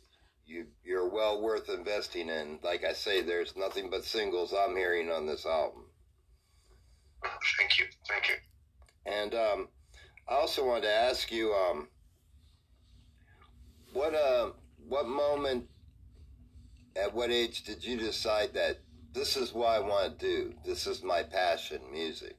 you 0.46 0.66
you're 0.84 1.08
well 1.08 1.42
worth 1.42 1.68
investing 1.68 2.28
in. 2.28 2.58
Like 2.62 2.84
I 2.84 2.92
say, 2.92 3.22
there's 3.22 3.56
nothing 3.56 3.90
but 3.90 4.04
singles 4.04 4.52
I'm 4.52 4.76
hearing 4.76 5.10
on 5.10 5.26
this 5.26 5.46
album. 5.46 5.86
Thank 7.58 7.78
you, 7.78 7.84
thank 8.08 8.28
you. 8.28 8.34
And 9.06 9.34
um, 9.34 9.68
I 10.28 10.34
also 10.34 10.66
wanted 10.66 10.82
to 10.82 10.94
ask 10.94 11.30
you, 11.30 11.52
um, 11.52 11.88
what 13.92 14.14
uh, 14.14 14.50
what 14.88 15.08
moment, 15.08 15.66
at 16.96 17.14
what 17.14 17.30
age 17.30 17.62
did 17.64 17.84
you 17.84 17.96
decide 17.96 18.54
that 18.54 18.78
this 19.12 19.36
is 19.36 19.52
what 19.52 19.68
I 19.68 19.80
want 19.80 20.18
to 20.18 20.26
do? 20.26 20.54
This 20.64 20.86
is 20.86 21.02
my 21.02 21.22
passion, 21.22 21.80
music. 21.90 22.36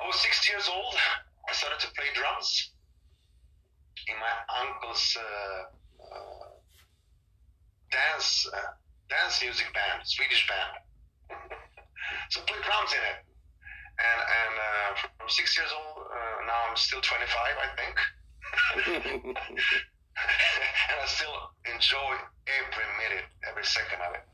I 0.00 0.06
was 0.06 0.16
six 0.16 0.48
years 0.48 0.68
old. 0.72 0.94
I 1.48 1.52
started 1.52 1.80
to 1.80 1.88
play 1.94 2.06
drums 2.14 2.70
in 4.08 4.14
my 4.18 4.34
uncle's 4.62 5.16
uh, 5.18 5.62
uh, 6.02 6.48
dance 7.90 8.46
uh, 8.52 8.72
dance 9.08 9.42
music 9.42 9.66
band, 9.74 10.02
Swedish 10.04 10.46
band. 10.48 11.40
so 12.30 12.40
play 12.42 12.58
drums 12.64 12.92
in 12.92 13.02
it, 13.02 13.18
and 13.98 14.20
and 14.20 14.54
uh, 14.58 15.08
from 15.18 15.28
six 15.28 15.56
years 15.56 15.70
old 15.74 16.00
uh, 16.10 16.46
now 16.46 16.70
I'm 16.70 16.76
still 16.76 17.00
25, 17.00 17.30
I 17.56 17.68
think, 17.78 19.36
still 21.10 21.34
enjoy 21.74 22.14
every 22.46 22.88
minute, 23.02 23.26
every 23.48 23.64
second 23.64 23.98
of 24.08 24.14
it. 24.14 24.26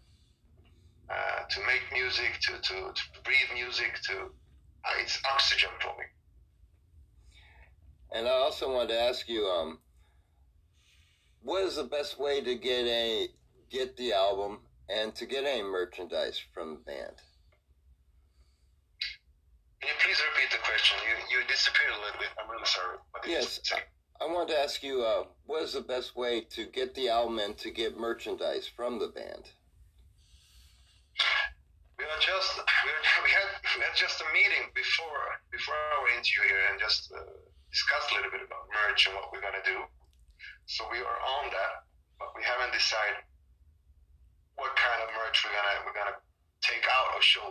Uh, 1.08 1.46
to 1.48 1.60
make 1.60 1.82
music, 1.92 2.38
to, 2.40 2.52
to, 2.60 2.92
to 2.92 3.02
breathe 3.22 3.52
music, 3.54 3.94
to 4.02 4.30
it's 5.00 5.20
oxygen 5.32 5.70
for 5.80 5.94
me. 5.98 6.04
And 8.12 8.28
I 8.28 8.32
also 8.32 8.72
wanted 8.72 8.88
to 8.88 9.00
ask 9.00 9.28
you, 9.28 9.44
um, 9.46 9.78
what 11.42 11.62
is 11.64 11.76
the 11.76 11.84
best 11.84 12.18
way 12.18 12.40
to 12.40 12.54
get 12.54 12.86
a 12.86 13.28
get 13.70 13.96
the 13.96 14.12
album 14.12 14.58
and 14.88 15.14
to 15.16 15.26
get 15.26 15.44
any 15.44 15.62
merchandise 15.62 16.40
from 16.54 16.74
the 16.74 16.80
band? 16.80 17.16
Can 19.80 19.90
you 19.90 19.96
please 20.00 20.20
repeat 20.34 20.50
the 20.50 20.58
question? 20.64 20.98
You 21.06 21.38
you 21.38 21.46
disappeared 21.46 21.92
a 21.92 22.00
little 22.04 22.18
bit. 22.18 22.28
I'm 22.42 22.50
really 22.50 22.66
sorry. 22.66 22.98
yes, 23.26 23.60
I, 23.72 23.78
I 24.20 24.26
wanted 24.26 24.54
to 24.54 24.58
ask 24.58 24.82
you, 24.82 25.02
uh, 25.02 25.24
what 25.46 25.62
is 25.62 25.72
the 25.74 25.80
best 25.80 26.16
way 26.16 26.40
to 26.40 26.66
get 26.66 26.94
the 26.94 27.08
album 27.08 27.38
and 27.38 27.56
to 27.58 27.70
get 27.70 27.98
merchandise 27.98 28.66
from 28.66 28.98
the 28.98 29.08
band? 29.08 29.50
We 31.98 32.04
are 32.04 32.20
just 32.20 32.56
we, 32.84 32.90
we 33.24 33.30
had 33.30 33.48
we 33.76 33.82
had 33.82 33.94
just 33.94 34.20
a 34.20 34.24
meeting 34.32 34.70
before 34.74 35.40
before 35.50 35.74
our 35.74 36.08
interview 36.08 36.48
here 36.48 36.64
and 36.70 36.80
just. 36.80 37.12
Uh, 37.12 37.22
discuss 37.76 38.08
a 38.08 38.14
little 38.16 38.32
bit 38.32 38.40
about 38.40 38.64
merch 38.72 39.04
and 39.04 39.12
what 39.20 39.28
we're 39.28 39.44
going 39.44 39.52
to 39.52 39.68
do. 39.68 39.84
So 40.64 40.88
we 40.88 40.96
are 40.96 41.20
on 41.36 41.52
that, 41.52 41.84
but 42.16 42.32
we 42.32 42.40
haven't 42.40 42.72
decided 42.72 43.20
what 44.56 44.72
kind 44.80 45.04
of 45.04 45.12
merch 45.12 45.44
we're 45.44 45.52
gonna 45.52 45.76
we're 45.84 45.92
gonna 45.92 46.16
take 46.64 46.80
out 46.88 47.12
or 47.12 47.20
show. 47.20 47.48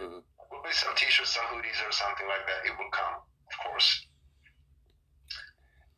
Mm-hmm. 0.00 0.24
Will 0.48 0.64
be 0.64 0.72
some 0.72 0.96
T-shirts, 0.96 1.36
some 1.36 1.44
hoodies, 1.52 1.76
or 1.84 1.92
something 1.92 2.24
like 2.24 2.48
that. 2.48 2.64
It 2.64 2.72
will 2.80 2.88
come, 2.88 3.20
of 3.20 3.54
course. 3.68 4.08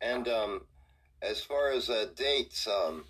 And 0.01 0.27
um, 0.27 0.61
as 1.21 1.41
far 1.41 1.71
as 1.71 1.89
uh, 1.89 2.07
dates, 2.15 2.67
um, 2.67 3.05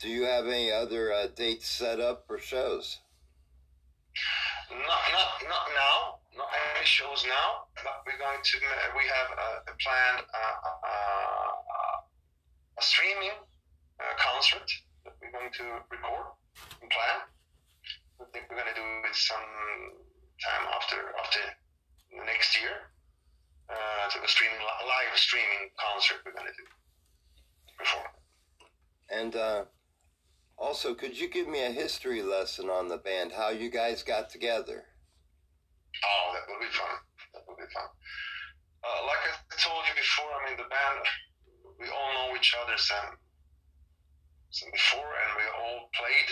do 0.00 0.08
you 0.08 0.24
have 0.24 0.46
any 0.46 0.70
other 0.70 1.12
uh, 1.12 1.28
dates 1.34 1.68
set 1.68 2.00
up 2.00 2.26
for 2.26 2.38
shows? 2.38 2.98
Not 4.70 5.02
not 5.12 5.30
not 5.48 5.66
now 5.74 6.18
not 6.36 6.48
any 6.76 6.84
shows 6.84 7.24
now, 7.28 7.64
but 7.84 8.02
we're 8.06 8.18
going 8.18 8.42
to 8.42 8.56
we 8.96 9.04
have 9.08 9.30
a 9.68 9.74
planned 9.80 10.24
uh, 10.32 10.68
uh, 10.84 11.98
a 12.78 12.82
streaming 12.82 13.36
uh, 14.00 14.14
concert 14.18 14.68
that 15.04 15.14
we're 15.20 15.32
going 15.32 15.52
to 15.52 15.64
record 15.90 16.26
and 16.80 16.90
plan. 16.90 17.18
I 18.20 18.24
think 18.32 18.46
we're 18.50 18.56
going 18.56 18.74
to 18.74 18.80
do 18.80 18.86
it 19.08 19.14
some 19.14 19.44
time 20.44 20.64
after 20.76 20.96
after 21.20 21.40
next 22.26 22.60
year. 22.60 22.91
Uh, 23.70 24.08
to 24.10 24.20
the 24.20 24.28
streaming 24.28 24.58
live 24.60 25.16
streaming 25.16 25.70
concert 25.78 26.18
we're 26.26 26.32
going 26.32 26.46
to 26.46 26.52
do 26.58 26.66
before. 27.78 28.10
And 29.10 29.36
uh, 29.36 29.64
also, 30.58 30.94
could 30.94 31.18
you 31.18 31.28
give 31.28 31.48
me 31.48 31.64
a 31.64 31.70
history 31.70 32.22
lesson 32.22 32.68
on 32.68 32.88
the 32.88 32.98
band? 32.98 33.32
How 33.32 33.50
you 33.50 33.70
guys 33.70 34.02
got 34.02 34.30
together? 34.30 34.84
Oh, 36.04 36.32
that 36.34 36.42
would 36.48 36.60
be 36.60 36.72
fun. 36.72 36.96
That 37.34 37.42
would 37.48 37.56
be 37.56 37.72
fun. 37.72 37.88
Uh, 38.84 39.06
like 39.06 39.22
I 39.26 39.56
told 39.56 39.84
you 39.88 39.94
before, 39.94 40.30
I 40.32 40.48
mean, 40.48 40.56
the 40.56 40.68
band, 40.68 41.06
we 41.78 41.86
all 41.86 42.10
know 42.14 42.36
each 42.36 42.54
other 42.60 42.76
since, 42.76 43.16
since 44.50 44.72
before, 44.72 45.06
and 45.06 45.30
we 45.38 45.46
all 45.56 45.88
played 45.94 46.30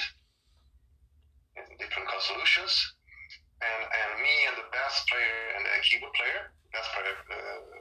in 1.56 1.76
different 1.78 2.08
solutions. 2.20 2.94
Bass 4.90 5.06
player 5.06 5.38
and 5.54 5.62
the 5.62 5.70
keyboard 5.86 6.14
player, 6.18 6.50
bass 6.74 6.88
player, 6.90 7.14
uh, 7.30 7.78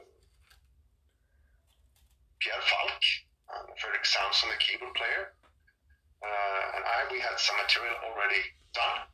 Pierre 2.38 2.62
Falk, 2.70 3.02
and 3.50 3.66
Fredrik 3.82 4.06
Samson, 4.06 4.46
the 4.54 4.62
keyboard 4.62 4.94
player, 4.94 5.34
uh, 6.22 6.76
and 6.78 6.82
I, 6.86 7.10
we 7.10 7.18
had 7.18 7.34
some 7.42 7.58
material 7.58 7.98
already 8.06 8.46
done 8.78 9.10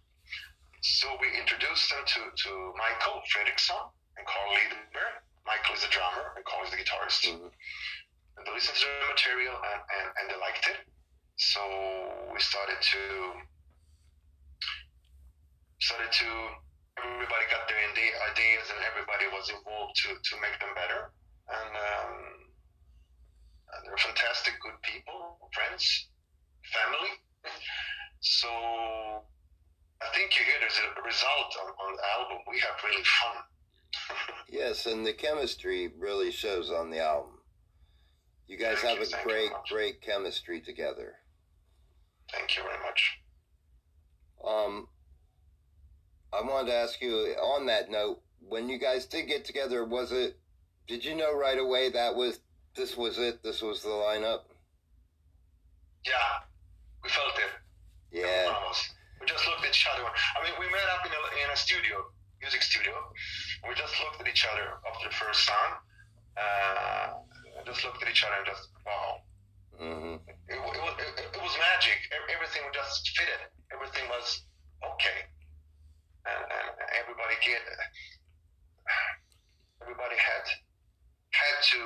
so 0.86 1.08
we 1.20 1.26
introduced 1.34 1.90
them 1.90 2.04
to, 2.06 2.20
to 2.30 2.50
Michael 2.78 3.18
Fredriksson 3.26 3.90
and 4.16 4.22
Carl 4.22 4.54
Liebenberg. 4.54 5.18
Michael 5.42 5.74
is 5.74 5.82
the 5.82 5.90
drummer 5.90 6.30
and 6.36 6.44
Carl 6.44 6.62
is 6.62 6.70
the 6.70 6.78
guitarist. 6.78 7.26
Mm-hmm. 7.26 7.50
And 7.50 8.42
they 8.46 8.52
listened 8.54 8.78
to 8.78 8.86
the 8.86 9.10
material 9.10 9.58
and, 9.58 9.80
and, 9.82 10.06
and 10.14 10.24
they 10.30 10.38
liked 10.38 10.68
it. 10.70 10.86
So 11.36 11.58
we 12.32 12.38
started 12.38 12.78
to 12.78 13.02
started 15.80 16.12
to 16.12 16.28
everybody 16.98 17.44
got 17.52 17.68
their 17.68 17.76
ideas 18.32 18.66
and 18.72 18.80
everybody 18.84 19.26
was 19.32 19.48
involved 19.50 19.96
to, 20.04 20.08
to 20.16 20.34
make 20.40 20.56
them 20.60 20.72
better. 20.74 21.12
And, 21.48 21.72
um, 21.76 22.14
and 23.74 23.80
they're 23.86 24.00
fantastic, 24.00 24.54
good 24.60 24.78
people, 24.82 25.50
friends, 25.52 26.08
family. 26.72 27.12
So 28.20 28.48
I 28.48 30.08
think 30.14 30.36
you 30.38 30.44
hear 30.44 30.58
there's 30.60 30.80
a 30.80 31.02
result 31.02 31.50
on, 31.62 31.68
on 31.70 31.96
the 31.96 32.04
album. 32.18 32.38
We 32.50 32.60
have 32.60 32.76
really 32.84 33.04
fun. 33.04 33.36
yes, 34.48 34.86
and 34.86 35.06
the 35.06 35.12
chemistry 35.12 35.92
really 35.98 36.30
shows 36.30 36.70
on 36.70 36.90
the 36.90 37.00
album. 37.00 37.38
You 38.48 38.56
guys 38.56 38.78
thank 38.78 38.98
have 38.98 39.08
you, 39.08 39.16
a 39.16 39.24
great, 39.24 39.50
great 39.68 40.02
chemistry 40.02 40.60
together. 40.60 41.14
Thank 42.32 42.56
you 42.56 42.62
very 42.62 42.82
much. 42.82 43.18
Um, 44.44 44.88
I 46.36 46.42
wanted 46.42 46.70
to 46.70 46.76
ask 46.76 47.00
you 47.00 47.34
on 47.40 47.66
that 47.66 47.90
note, 47.90 48.20
when 48.40 48.68
you 48.68 48.78
guys 48.78 49.06
did 49.06 49.26
get 49.26 49.44
together, 49.44 49.84
was 49.84 50.12
it? 50.12 50.36
Did 50.86 51.04
you 51.04 51.16
know 51.16 51.36
right 51.36 51.58
away 51.58 51.90
that 51.90 52.14
was 52.14 52.40
this 52.76 52.96
was 52.96 53.18
it? 53.18 53.42
This 53.42 53.62
was 53.62 53.82
the 53.82 53.88
lineup. 53.88 54.42
Yeah, 56.04 56.44
we 57.02 57.08
felt 57.08 57.34
it. 57.38 57.52
Yeah. 58.12 58.52
We 59.20 59.26
just 59.26 59.46
looked 59.46 59.64
at 59.64 59.70
each 59.70 59.88
other. 59.92 60.04
I 60.04 60.44
mean, 60.44 60.52
we 60.60 60.66
met 60.66 60.86
up 60.92 61.06
in 61.06 61.10
a, 61.10 61.44
in 61.44 61.50
a 61.50 61.56
studio, 61.56 62.04
music 62.40 62.62
studio. 62.62 62.92
We 63.66 63.74
just 63.74 63.94
looked 64.04 64.20
at 64.20 64.28
each 64.28 64.46
other 64.46 64.78
after 64.86 65.08
the 65.08 65.14
first 65.14 65.46
song. 65.46 65.70
Uh, 66.36 67.16
just 67.66 67.82
looked 67.82 68.02
at 68.02 68.08
each 68.08 68.22
other 68.22 68.38
and 68.38 68.46
just 68.46 68.68
wow. 68.86 69.20
Mm-hmm. 69.82 70.14
It, 70.30 70.54
it, 70.54 70.56
it, 70.56 71.14
it, 71.34 71.42
was 71.42 71.54
magic. 71.58 71.98
Everything 72.14 72.62
just 72.72 73.10
fitted. 73.18 73.42
Everything 73.74 74.06
was 74.08 74.24
okay, 74.24 74.38
and, 74.38 74.44
and 74.46 74.55
everybody 77.36 77.52
get 77.52 77.62
everybody 79.82 80.16
had 80.16 80.46
had 81.30 81.62
to 81.62 81.78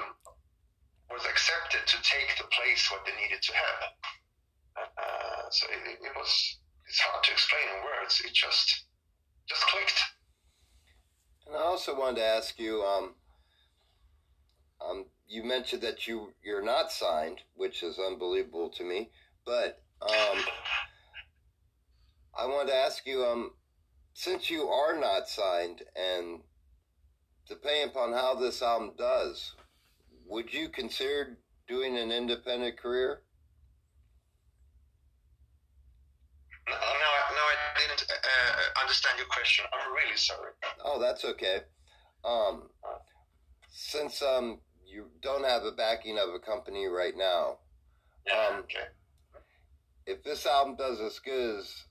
was 1.11 1.25
accepted 1.27 1.87
to 1.87 1.97
take 2.03 2.37
the 2.39 2.45
place 2.45 2.89
what 2.91 3.05
they 3.05 3.13
needed 3.21 3.43
to 3.43 3.53
have. 3.53 3.83
Uh, 4.79 5.51
so 5.51 5.67
it, 5.67 5.99
it, 6.01 6.13
was 6.17 6.59
it's 6.89 7.01
hard 7.01 7.25
to 7.25 7.33
explain 7.33 7.63
in 7.77 7.83
words. 7.83 8.23
It 8.25 8.33
just 8.33 8.85
just 9.49 9.63
clicked. 9.63 10.01
And 11.47 11.57
I 11.57 11.61
also 11.61 11.99
wanted 11.99 12.21
to 12.21 12.25
ask 12.25 12.59
you, 12.61 12.83
um, 12.83 13.15
um, 14.81 15.07
you 15.27 15.43
mentioned 15.43 15.83
that 15.83 16.07
you 16.07 16.33
you're 16.45 16.65
not 16.65 16.93
signed, 16.93 17.41
which 17.55 17.83
is 17.83 17.99
unbelievable 17.99 18.69
to 18.71 18.85
me. 18.85 19.11
But 19.45 19.83
um, 20.01 20.39
I 22.39 22.47
wanted 22.47 22.71
to 22.71 22.77
ask 22.77 23.05
you, 23.05 23.25
um, 23.25 23.51
since 24.13 24.51
you 24.51 24.69
are 24.69 24.99
not 24.99 25.29
signed, 25.29 25.83
and 25.97 26.41
depending 27.49 27.89
upon 27.89 28.13
how 28.13 28.35
this 28.35 28.63
album 28.63 28.93
does, 28.97 29.55
would 30.27 30.53
you 30.53 30.69
consider 30.69 31.39
doing 31.69 31.97
an 31.97 32.11
independent 32.13 32.79
career? 32.79 33.23
No, 36.69 36.75
no, 36.75 36.79
I 36.79 37.57
didn't 37.79 38.11
uh, 38.11 38.81
understand 38.81 39.19
your 39.19 39.27
question. 39.27 39.65
I'm 39.73 39.93
really 39.93 40.17
sorry. 40.17 40.53
Oh, 40.85 41.01
that's 41.01 41.25
okay. 41.25 41.61
Um, 42.25 42.69
since 43.71 44.23
um, 44.23 44.61
you 44.87 45.07
don't 45.23 45.45
have 45.45 45.63
the 45.63 45.73
backing 45.73 46.19
of 46.19 46.35
a 46.35 46.39
company 46.39 46.87
right 46.87 47.15
now, 47.17 47.59
yeah, 48.27 48.51
um, 48.53 48.61
okay. 48.61 48.87
if 50.07 50.23
this 50.23 50.47
album 50.47 50.77
does 50.77 51.01
as 51.01 51.19
good 51.19 51.59
as 51.59 51.85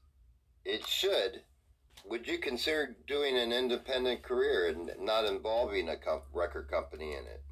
it 0.66 0.88
should, 0.88 1.42
would 2.06 2.28
you 2.28 2.38
consider 2.40 2.96
doing 3.08 3.38
an 3.38 3.52
independent 3.52 4.24
career 4.24 4.70
and 4.70 4.92
not 5.00 5.26
involving 5.26 5.90
a 5.90 5.98
comp- 5.98 6.24
record 6.34 6.70
company 6.70 7.14
in 7.14 7.26
it? 7.26 7.44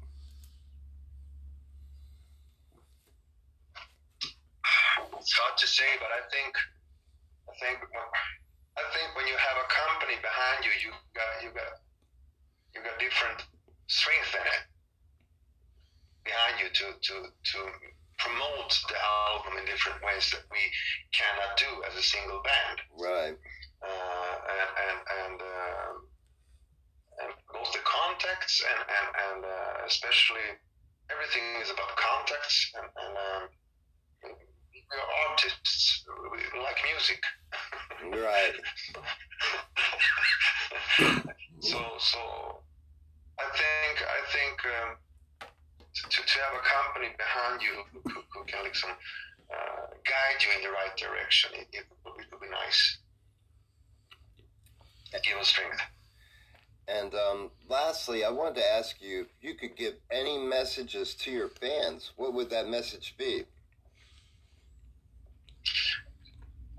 It's 5.18 5.32
hard 5.32 5.58
to 5.58 5.66
say, 5.66 5.84
but 5.98 6.08
I 6.08 6.22
think, 6.30 6.54
I 7.48 7.52
think, 7.60 7.78
I 8.78 8.84
think 8.94 9.16
when 9.16 9.26
you 9.26 9.36
have 9.36 9.58
a 9.58 9.68
company 9.68 10.16
behind 10.22 10.64
you, 10.64 10.70
you 10.82 10.90
got, 11.14 11.42
you 11.42 11.50
got, 11.50 11.82
you 12.74 12.82
got 12.82 12.98
different 12.98 13.42
strength 13.88 14.34
in 14.34 14.46
it 14.46 14.62
behind 16.24 16.60
you 16.60 16.68
to 16.68 16.86
to 17.00 17.14
to 17.32 17.58
promote 18.18 18.72
the 18.88 18.98
album 19.00 19.58
in 19.58 19.64
different 19.64 19.98
ways 20.04 20.30
that 20.30 20.44
we 20.50 20.60
cannot 21.12 21.56
do 21.56 21.82
as 21.88 21.96
a 21.96 22.02
single 22.02 22.42
band. 22.42 22.78
Right. 22.92 23.27
Contacts 28.48 28.64
and 28.64 28.80
and 28.80 29.08
and 29.28 29.44
uh, 29.44 29.86
especially 29.86 30.48
everything 31.10 31.42
is 31.62 31.70
about 31.70 31.96
contacts 31.96 32.72
and, 32.76 32.86
and 32.86 33.16
um, 33.16 33.48
we're 34.88 35.08
artists. 35.30 36.04
We 36.32 36.38
like 36.60 36.76
music. 36.84 37.22
right. 38.12 38.56
so 41.60 41.78
so 41.98 42.18
I 43.38 43.44
think 43.52 43.94
I 44.02 44.20
think 44.32 44.56
um, 44.64 44.96
to, 45.94 46.22
to 46.22 46.38
have 46.40 46.54
a 46.54 46.64
company 46.64 47.14
behind 47.18 47.62
you 47.62 47.84
who, 47.92 48.00
who, 48.10 48.20
who 48.32 48.44
can 48.46 48.64
like 48.64 48.74
some 48.74 48.90
uh, 48.90 49.86
guide 50.04 50.40
you 50.40 50.50
in 50.56 50.62
the 50.62 50.70
right 50.70 50.96
direction, 50.96 51.50
it, 51.54 51.68
it, 51.72 51.84
it 51.84 52.26
would 52.32 52.40
be 52.40 52.48
nice. 52.48 52.98
Give 55.24 55.38
us 55.38 55.48
strength. 55.48 55.80
And 56.88 57.14
um, 57.14 57.50
lastly, 57.68 58.24
I 58.24 58.30
wanted 58.30 58.56
to 58.56 58.72
ask 58.72 59.00
you 59.00 59.20
if 59.20 59.26
you 59.42 59.54
could 59.54 59.76
give 59.76 59.94
any 60.10 60.38
messages 60.38 61.14
to 61.16 61.30
your 61.30 61.48
fans. 61.48 62.12
What 62.16 62.32
would 62.32 62.48
that 62.50 62.68
message 62.68 63.14
be? 63.18 63.44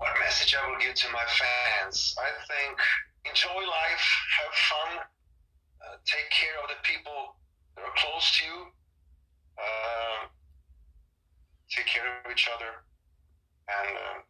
what 0.00 0.18
message 0.18 0.56
I 0.56 0.68
will 0.68 0.78
give 0.78 0.94
to 0.94 1.12
my 1.12 1.24
fans? 1.28 2.16
I 2.18 2.30
think 2.48 2.78
enjoy 3.28 3.60
life, 3.68 4.06
have 4.40 4.54
fun, 4.54 4.98
uh, 4.98 5.96
take 6.06 6.30
care 6.30 6.56
of 6.64 6.70
the 6.70 6.80
people 6.82 7.36
that 7.76 7.82
are 7.84 7.94
close 7.96 8.38
to 8.38 8.44
you, 8.44 8.66
uh, 9.58 10.26
take 11.68 11.86
care 11.86 12.02
of 12.24 12.32
each 12.32 12.48
other, 12.56 12.72
and 13.68 13.96
uh, 13.96 14.20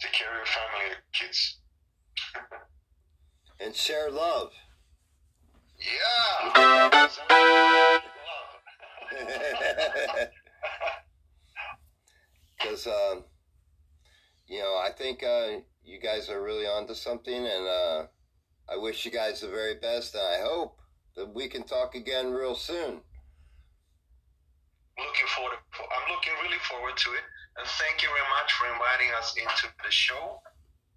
take 0.00 0.12
care 0.12 0.28
of 0.30 0.36
your 0.36 0.46
family 0.46 0.86
and 0.96 1.04
kids. 1.12 1.58
and 3.60 3.74
share 3.74 4.10
love. 4.10 4.52
Yeah. 5.80 7.08
Because 12.58 12.86
um, 12.86 13.24
you 14.46 14.58
know, 14.58 14.76
I 14.76 14.90
think 14.96 15.22
uh, 15.22 15.60
you 15.84 16.00
guys 16.00 16.28
are 16.28 16.42
really 16.42 16.66
onto 16.66 16.94
something, 16.94 17.34
and 17.46 17.66
uh, 17.66 18.06
I 18.68 18.76
wish 18.76 19.04
you 19.04 19.10
guys 19.10 19.40
the 19.40 19.48
very 19.48 19.74
best. 19.74 20.14
And 20.14 20.22
I 20.22 20.40
hope 20.46 20.78
that 21.16 21.34
we 21.34 21.48
can 21.48 21.62
talk 21.62 21.94
again 21.94 22.32
real 22.32 22.54
soon. 22.54 23.00
Looking 24.98 25.28
forward. 25.34 25.56
I'm 25.72 26.12
looking 26.12 26.32
really 26.42 26.60
forward 26.68 26.96
to 26.96 27.10
it, 27.12 27.24
and 27.56 27.66
thank 27.80 28.02
you 28.02 28.08
very 28.08 28.28
much 28.36 28.52
for 28.52 28.66
inviting 28.68 29.14
us 29.16 29.34
into 29.36 29.72
the 29.82 29.90
show. 29.90 30.42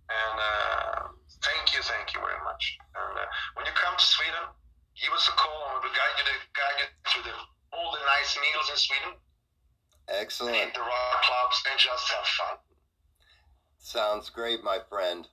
And 0.09 0.39
uh, 0.39 1.07
thank 1.41 1.73
you, 1.73 1.81
thank 1.81 2.13
you 2.13 2.19
very 2.19 2.41
much. 2.43 2.77
And 2.93 3.17
uh, 3.17 3.25
when 3.55 3.65
you 3.65 3.71
come 3.73 3.95
to 3.97 4.05
Sweden, 4.05 4.43
give 5.01 5.13
us 5.13 5.27
a 5.27 5.35
call, 5.37 5.73
and 5.73 5.83
we'll 5.83 5.93
guide 5.93 6.15
you 6.17 6.25
to 6.25 6.37
guide 6.53 6.77
you 6.79 6.87
through 7.09 7.23
the, 7.31 7.35
all 7.75 7.91
the 7.91 8.03
nice 8.05 8.37
meals 8.37 8.69
in 8.69 8.77
Sweden. 8.77 9.13
Excellent. 10.09 10.57
And 10.57 10.71
the 10.73 10.79
rock 10.79 11.21
clubs, 11.23 11.63
and 11.69 11.79
just 11.79 12.09
have 12.11 12.25
fun. 12.25 12.57
Sounds 13.77 14.29
great, 14.29 14.63
my 14.63 14.79
friend. 14.89 15.27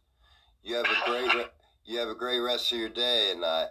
You 0.62 0.76
have 0.76 0.86
a 0.86 1.10
great 1.10 1.34
re- 1.34 1.50
you 1.84 1.98
have 1.98 2.08
a 2.08 2.14
great 2.14 2.40
rest 2.40 2.72
of 2.72 2.78
your 2.78 2.88
day, 2.88 3.30
and 3.32 3.44
I 3.44 3.66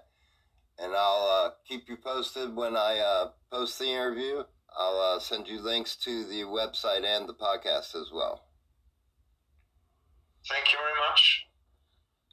and 0.80 0.94
I'll 0.96 1.46
uh, 1.46 1.50
keep 1.68 1.90
you 1.90 1.98
posted 1.98 2.56
when 2.56 2.76
I 2.76 3.00
uh, 3.00 3.30
post 3.52 3.80
the 3.80 3.86
interview. 3.86 4.44
I'll 4.78 5.16
uh, 5.16 5.20
send 5.20 5.48
you 5.48 5.60
links 5.60 5.96
to 5.98 6.24
the 6.26 6.44
website 6.44 7.04
and 7.04 7.28
the 7.28 7.34
podcast 7.34 7.96
as 7.96 8.12
well. 8.14 8.46
Thank 10.48 10.72
you 10.72 10.78
very 10.78 11.10
much. 11.10 11.46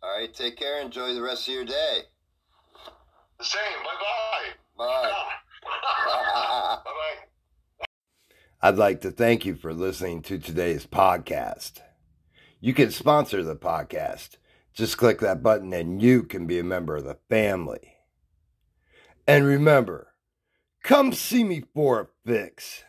All 0.03 0.17
right, 0.17 0.33
take 0.33 0.57
care. 0.57 0.81
Enjoy 0.81 1.13
the 1.15 1.23
rest 1.23 1.49
of 1.49 1.55
your 1.55 1.65
day. 1.65 2.03
The 3.39 3.45
same. 3.45 3.83
Bye 3.85 3.91
bye. 4.01 4.85
Bye. 4.85 5.13
bye 6.07 6.81
bye. 6.85 7.87
I'd 8.63 8.77
like 8.77 9.03
to 9.03 9.11
thank 9.11 9.45
you 9.45 9.55
for 9.55 9.75
listening 9.75 10.23
to 10.23 10.39
today's 10.39 10.87
podcast. 10.87 11.81
You 12.61 12.73
can 12.73 12.91
sponsor 12.91 13.45
the 13.45 13.57
podcast. 13.57 14.37
Just 14.73 14.97
click 14.99 15.21
that 15.21 15.43
button 15.43 15.73
and 15.73 16.03
you 16.03 16.23
can 16.23 16.47
be 16.47 16.59
a 16.59 16.65
member 16.65 16.97
of 16.97 17.05
the 17.05 17.19
family. 17.29 17.95
And 19.27 19.45
remember, 19.45 20.15
come 20.83 21.13
see 21.13 21.45
me 21.45 21.65
for 21.75 22.01
a 22.01 22.09
fix. 22.27 22.85